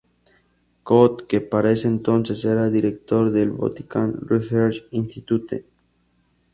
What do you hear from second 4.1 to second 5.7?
Research Institute".